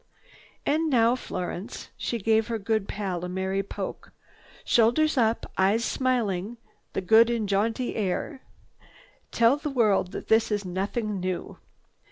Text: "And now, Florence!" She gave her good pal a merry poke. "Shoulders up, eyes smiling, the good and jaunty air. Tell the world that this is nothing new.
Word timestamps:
"And 0.65 0.89
now, 0.89 1.13
Florence!" 1.15 1.89
She 1.95 2.17
gave 2.17 2.47
her 2.47 2.57
good 2.57 2.87
pal 2.87 3.23
a 3.23 3.29
merry 3.29 3.61
poke. 3.61 4.11
"Shoulders 4.65 5.15
up, 5.15 5.45
eyes 5.59 5.85
smiling, 5.85 6.57
the 6.93 7.01
good 7.01 7.29
and 7.29 7.47
jaunty 7.47 7.95
air. 7.95 8.41
Tell 9.31 9.57
the 9.57 9.69
world 9.69 10.11
that 10.13 10.27
this 10.27 10.51
is 10.51 10.65
nothing 10.65 11.19
new. 11.19 11.59